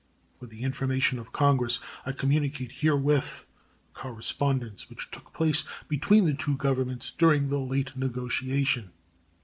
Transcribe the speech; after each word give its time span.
For 0.39 0.47
the 0.47 0.63
information 0.63 1.19
of 1.19 1.31
Congress, 1.31 1.77
I 2.07 2.11
communicate 2.11 2.71
herewith 2.71 3.45
the 3.93 3.99
correspondence 3.99 4.89
which 4.89 5.11
took 5.11 5.31
place 5.31 5.63
between 5.87 6.25
the 6.25 6.33
two 6.33 6.57
Governments 6.57 7.11
during 7.11 7.49
the 7.49 7.59
late 7.59 7.95
negotiation. 7.95 8.93